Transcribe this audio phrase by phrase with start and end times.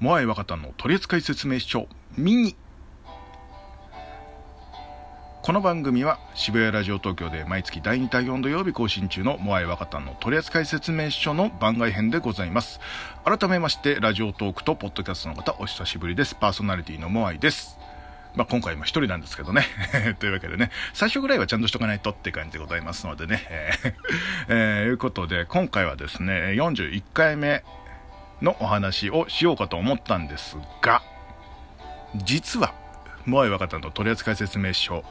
[0.00, 2.56] モアイ若田の取扱説明書ミニ
[5.42, 12.80] この番組は渋谷ラジオ東京で毎月第2第4土曜日更新中のモアイ若田の取扱説明書の番外編でございます
[13.26, 17.78] 改めましてラジオトークとポッドキャストの方お久しぶりですパーソナリティのモアイです
[18.34, 19.64] まあ、今回も一人なんですけどね。
[20.20, 23.44] というわけでね、最初ぐらいはちゃんとしとかないとって感じでございますのでね。
[23.50, 23.94] えー
[24.46, 27.64] えー、いうことで、今回はですね、41回目
[28.42, 31.02] のお話をしようかと思ったんですが、
[32.16, 32.74] 実は、
[33.26, 35.04] モアイ若田の取扱説明書、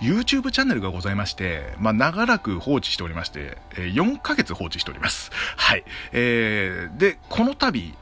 [0.00, 5.30] YouTube チャンネルがございまして、まあ、長らく放置しておりまして、4ヶ月放置しております。
[5.56, 5.84] はい。
[6.12, 7.94] えー、で、この度、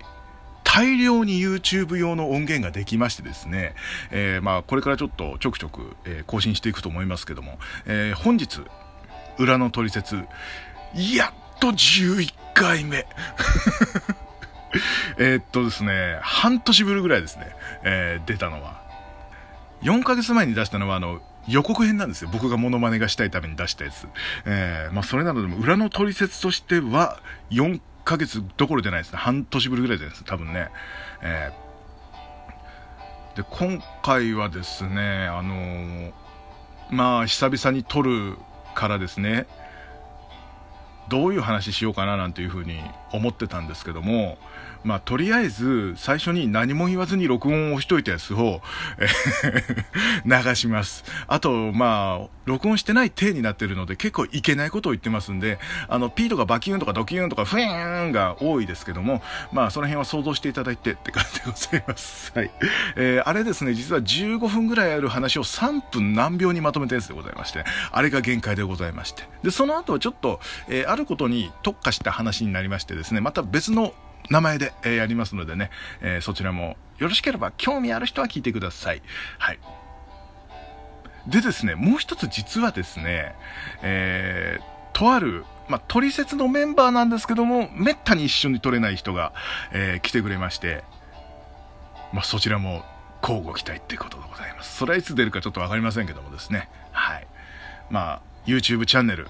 [0.64, 3.74] 大量に YouTube 用の音源ができましてですね、
[4.10, 8.62] えー、まあ、これからちょっとちょくちょく、えー、更新していくと思いますけども、えー、本日、
[9.38, 10.16] 裏の取説、
[10.94, 13.06] やっと11回目。
[15.18, 18.80] えっとですね、半年ぶりぐらいですね、えー、出たのは。
[19.82, 22.30] 4ヶ月前に出したのは、あの、予告編なんですよ。
[22.32, 24.06] 僕がモノマネがしたいために出したやつ。
[24.44, 27.18] えー、まあ、それなのでも、裏の取説としては、
[27.50, 29.18] 4ヶ月どころじゃないですね。
[29.18, 30.24] 半年ぶりぐらいじゃないです。
[30.24, 30.68] 多分ね。
[31.22, 36.12] えー、で、今回はですね、あのー、
[36.90, 38.36] まあ、久々に撮る
[38.74, 39.46] からですね、
[41.10, 42.80] どういう話しようかななんていうふうに
[43.12, 44.38] 思ってたんですけども、
[44.82, 48.62] まあ、とりあえず、最初に何も言わずに録音をしといたやつを、
[50.24, 51.04] 流します。
[51.26, 59.22] あと、まあ、録音してない体になってるので、結構いけないことを言ってますんで、あの、P とかバキューンとかドキューンとかフェーンが多いですけども、
[59.52, 62.32] まあ、その辺は想像していただいてって感じでございます。
[62.34, 62.50] はい。
[62.96, 69.24] えー、あれですね、実は15分ぐらいある話を3分何秒にまとめたやつでございまして、あれが限界でございまして。
[69.42, 73.94] で、その後はちょっと、えー、あることに特化した話になりましてですね、また別の
[74.28, 75.70] 名前で、えー、やりますのでね、
[76.00, 79.02] え、そちらもよろしければ興味ある人は聞いてください。
[79.38, 79.58] はい。
[81.26, 83.34] でですね、もう一つ実はですね、
[83.82, 89.32] えー、とある、まあ、取説のメンバーなんですけども、めったに一緒に取れない人が、
[89.72, 90.84] えー、来てくれまして、
[92.12, 92.84] まあ、そちらも
[93.22, 94.76] 交互期待っていうことでございます。
[94.76, 97.26] それはいつ出るかちょっとわかりませんけどもですね、はい。
[97.90, 99.28] まあ、YouTube チャンネル、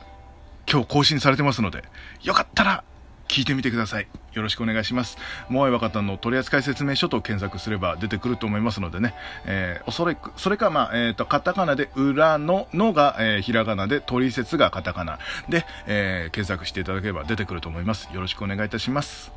[0.71, 1.83] 今日更新されてますので、
[2.23, 2.85] よかったら
[3.27, 4.07] 聞いてみてください。
[4.35, 5.19] よろしくお願いします。
[5.49, 9.15] モアイ若田の取扱説明書と検索すれば出てくると思いますのでね、
[9.47, 18.09] えー、おそらく、それか、まあ、えっ、ー、と、カタカナで、裏の、のが、えー、ひらがなで、取説がカタカナで、えー、検索していただければ出てくると思います。
[18.13, 19.33] よろしくお願いいたします。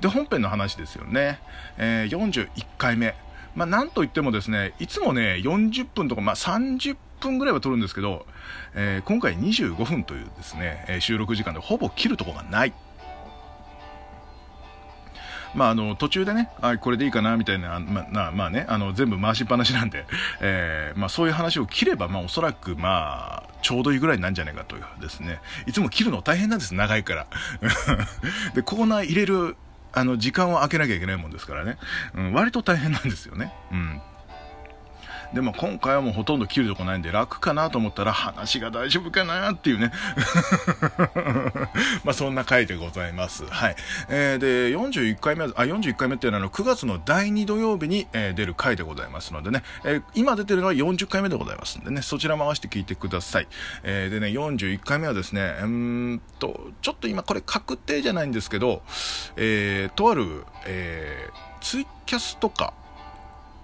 [0.00, 1.38] で、本編の話ですよね。
[1.78, 3.14] えー、41回目。
[3.54, 8.26] まあ、なんといってもですね、いつもね、40分とか、まあ、30分分ぐらいは撮るんですけど、
[8.74, 12.72] えー、今回25分というですね、えー、収録時間でほぼ切るとこがない。
[15.54, 20.04] まあ、あの、途中でね、あ、これでいいかな、みたいな、まあ、まあね、あの、全部回しっぱなしなんで、
[20.40, 27.26] えー、まあ、そういう話を切れば、まあ、おそらく、まあ、ちょうどいいぐらいなんじゃないかというですね、いつも切るの大変なんです、長いから。
[28.54, 29.56] で、コーナー入れる、
[29.92, 31.78] あの、時間を空けなきゃいけないもんですからね、
[32.14, 33.52] うん、割と大変なんですよね。
[33.70, 34.02] うん。
[35.34, 39.90] でも今回はもうほとんど切るとこないんで楽かなと思ったら話が大丈夫かなっていうね
[42.04, 43.44] まあそんな回でございます。
[43.46, 43.76] はい。
[44.08, 53.48] えー、で、41回目、あ、41回目っていうのは9月の第2土曜日に、えー、出る回でございますのでね、えー、今出てるのは40回目でございますんでね、そちら回して聞いてください。
[53.82, 58.82] えー、でね、41回目はですね、うんと、ちょっと今これ確定じゃないんですけど、
[59.36, 62.74] えー、とある、えー、ツイキャスとか、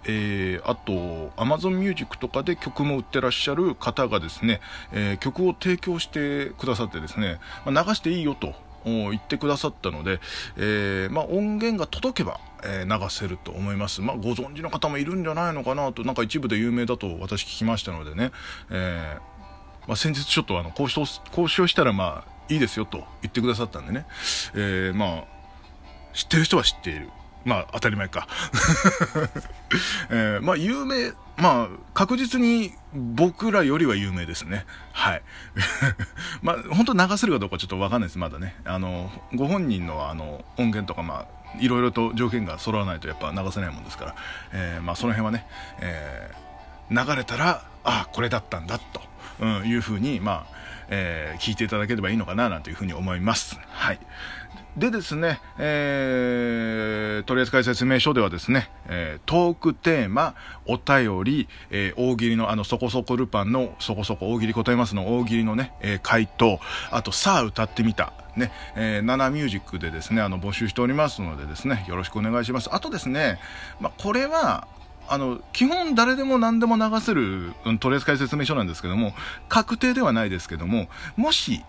[0.04, 0.92] えー、あと
[1.36, 4.60] Amazon Music とかで曲も売ってらっしゃる方がですね、
[4.92, 10.20] えー、曲を提供してくださってですね、まあ、流していいよと言ってくださったので、
[10.56, 14.00] えー、まあ、音源が届けば、えー、流せると思います。
[14.00, 18.32] まあ、ご存知の方もいるんじゃないのかなと、なんか一部で有名だと私聞きましたのでね、
[18.70, 24.06] えー、まあ、先日ちょっとあの交渉、交渉したらまあ、いいですよと言ってくださったんでね、
[24.54, 25.24] えまあ、
[26.14, 27.10] 知ってる人は知っている。
[27.44, 28.26] まあ、当たり前か。
[30.10, 34.66] えー、まあ、有名、まあ、確実に僕らよりは有名ですね。
[34.92, 35.22] はい。
[36.42, 38.56] まあ、本当流せるかどうかちょっとわかんないです、まだね。
[38.64, 44.14] あの、ご本人のあの、音源とか、まあ、いろいろと条件が揃わないとやっぱ流せないもんですから、
[44.52, 45.46] えー、まあ、その辺はね、
[45.80, 49.02] えー、流れたら、ああ、これだったんだ、と、
[49.40, 50.59] うん、いうふうに、まあ、
[50.90, 53.58] えー、聞いていただければいいのかな、なんていうふうに思います。
[53.70, 53.98] はい。
[54.76, 60.34] でですね、えー、取扱説明書ではですね、えー、トークテーマ、
[60.66, 66.60] お便り、えー、大喜利のあの、そこそこルパンの、そこそこ大喜利答えますの大喜利のね、えー、回答、
[66.90, 72.70] あと、さあ歌ってみた、ね、えー、ナナミュージックでですね、あの、募集しておりますのでですね、よろしくお願いします。
[72.72, 73.40] あとですね、
[73.80, 74.68] まあ、これは、
[75.10, 79.12] あの、基本誰でも何でも流せる取扱説明書なんですけども、
[79.48, 81.64] 確定ではないですけども、もし、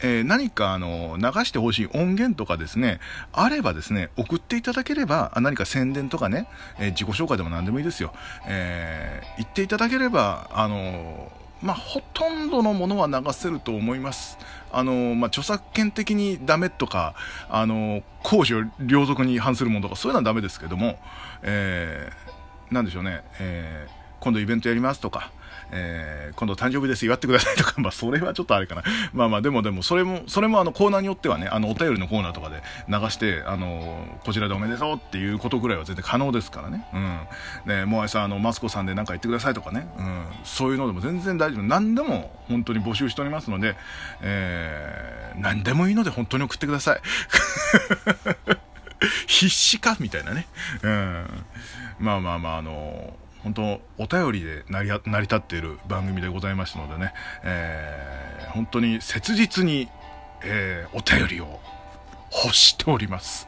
[0.00, 2.98] えー、何かあの流してほしい音源とかですね、
[3.32, 6.48] あればですね、送っていただければ、何か宣伝とかね、
[6.78, 8.14] えー、自己紹介でも何でもいいですよ。
[8.46, 11.30] えー、言っていただければ、あの
[11.60, 14.38] まあ、ほとんどのものは流せると思います。
[14.72, 17.14] あのまあ、著作権的にダメとか、
[17.50, 20.98] あの公序良俗に反するものとか、そういうのはダメですけども、
[21.42, 22.27] えー
[22.70, 25.30] なんでしょうね、えー、今度イベントやりますとか、
[25.70, 28.82] えー、今度誕生日です祝ってくださいとか、 まあそれはちょっとあれかな。
[29.12, 36.86] まあまあでもでもそれも、それもあのコーナーによってはね、あのお便りのコーナーとかで流して、あのこちらでおめでとうっていうことぐらいは全然可能ですからね。
[36.92, 37.20] うん。
[37.66, 39.88] ね、もあさん、あの、マスコさんで何か言ってくださいとかね。
[39.98, 40.24] うん。
[40.44, 41.62] そういうのでも全然大丈夫。
[41.62, 43.76] 何でも本当に募集しておりますので、
[44.22, 47.00] えー、何でもいいので本当に送ってください。
[49.26, 49.96] 必死か？
[50.00, 50.46] みたいなね。
[50.82, 51.44] うん。
[51.98, 57.12] まあまあまあ、あの本当お便りで成り成り立っている番組でございますのでね、
[57.44, 59.88] えー、本当に切実に、
[60.42, 61.60] えー、お便りを
[62.44, 63.47] 欲しております。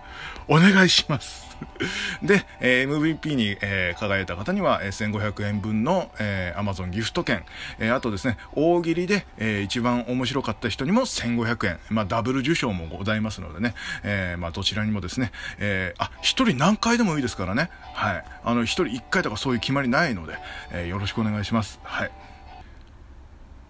[0.51, 1.49] お願いします。
[2.23, 7.45] で、えー、MVP に、えー、輝いた方には、えー、1500円分の、えー、Amazon ギフト券、
[7.79, 18.25] えー、あとですね、大喜利で、えー、一番面白かった人にも1500円、まあ、ダブル受賞もございますのでね、えー、まあ、どちらにもですね、えー、あ、一人何回でもいいですからね、はい。
[18.45, 20.37] あの、一人一回とかそういう決まりないので、
[20.73, 21.79] えー、よろしくお願いします。
[21.85, 22.11] はい。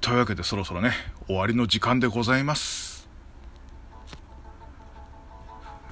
[0.00, 0.92] というわけでそろそろね、
[1.26, 2.99] 終わりの時間でございます。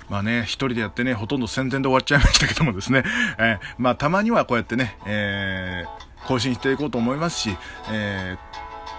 [0.08, 3.04] まあね、一人でやってね、ほとんど宣伝で終わっちゃいましたけどもですね、
[3.38, 7.56] えー、まあたまにはこうやってね、えー、更新していこうと思いますし、
[7.90, 8.36] え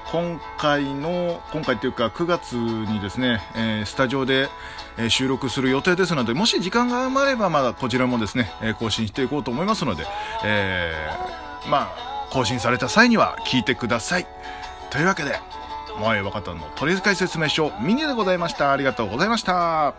[0.08, 4.50] ー、今回の、今回というか9月にですね、えー、スタジオで、
[4.98, 10.06] え収録する予定ですので、もし時間が余ればまだこちらもですね、え更新していこうと思いますので、
[10.44, 10.94] え、
[11.70, 14.28] まあ、更新された際には聞いてください。
[14.90, 15.40] というわけで、
[15.98, 18.72] 萌え若田の取り扱い説明書ミニでございました。
[18.72, 19.94] ありがとうございました。